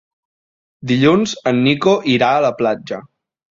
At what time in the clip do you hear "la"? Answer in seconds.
2.49-2.53